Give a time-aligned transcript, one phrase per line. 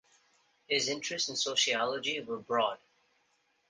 [0.67, 2.79] His interests in sociology were broad.